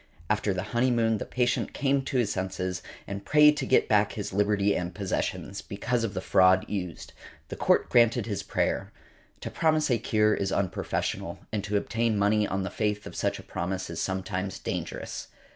After 0.31 0.51
the 0.51 0.63
honeymoon 0.73 1.19
the 1.19 1.27
patient 1.27 1.73
came 1.73 2.01
to 2.05 2.17
his 2.17 2.31
senses, 2.31 2.81
and 3.05 3.23
prayed 3.23 3.55
to 3.57 3.67
get 3.67 3.87
back 3.87 4.13
his 4.13 4.33
liberty 4.33 4.75
and 4.75 4.95
possessions, 4.95 5.61
because 5.61 6.03
of 6.03 6.15
the 6.15 6.21
fraud 6.21 6.67
used. 6.67 7.13
The 7.49 7.55
Court 7.55 7.87
granted 7.87 8.25
his 8.25 8.41
prayer. 8.41 8.91
To 9.41 9.51
promise 9.51 9.91
a 9.91 9.99
cure 9.99 10.33
is 10.33 10.51
unprofessional, 10.51 11.37
and 11.53 11.63
to 11.65 11.77
obtain 11.77 12.17
money 12.17 12.47
on 12.47 12.63
the 12.63 12.71
faith 12.71 13.05
of 13.05 13.15
such 13.15 13.37
a 13.37 13.43
promise 13.43 13.91
is 13.91 14.01
sometimes 14.01 14.57
dangerous. 14.57 15.27